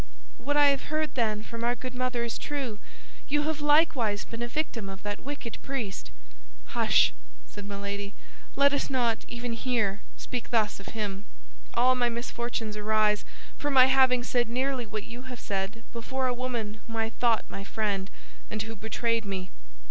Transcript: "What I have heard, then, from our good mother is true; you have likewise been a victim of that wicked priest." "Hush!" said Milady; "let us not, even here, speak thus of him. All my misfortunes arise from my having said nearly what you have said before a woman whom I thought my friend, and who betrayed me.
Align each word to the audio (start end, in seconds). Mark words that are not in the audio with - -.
"What 0.39 0.57
I 0.57 0.69
have 0.69 0.85
heard, 0.85 1.13
then, 1.13 1.43
from 1.43 1.63
our 1.63 1.75
good 1.75 1.93
mother 1.93 2.23
is 2.23 2.39
true; 2.39 2.79
you 3.27 3.43
have 3.43 3.61
likewise 3.61 4.25
been 4.25 4.41
a 4.41 4.47
victim 4.47 4.89
of 4.89 5.03
that 5.03 5.19
wicked 5.19 5.61
priest." 5.61 6.09
"Hush!" 6.73 7.13
said 7.47 7.65
Milady; 7.65 8.15
"let 8.55 8.73
us 8.73 8.89
not, 8.89 9.23
even 9.27 9.53
here, 9.53 10.01
speak 10.17 10.49
thus 10.49 10.79
of 10.79 10.87
him. 10.97 11.25
All 11.75 11.93
my 11.93 12.09
misfortunes 12.09 12.75
arise 12.75 13.25
from 13.59 13.75
my 13.75 13.85
having 13.85 14.23
said 14.23 14.49
nearly 14.49 14.87
what 14.87 15.03
you 15.03 15.21
have 15.29 15.39
said 15.39 15.83
before 15.93 16.25
a 16.25 16.33
woman 16.33 16.81
whom 16.87 16.95
I 16.95 17.11
thought 17.11 17.45
my 17.47 17.63
friend, 17.63 18.09
and 18.49 18.63
who 18.63 18.73
betrayed 18.75 19.23
me. 19.23 19.51